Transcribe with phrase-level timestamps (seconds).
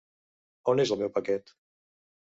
[0.73, 1.57] On és el meu paquet?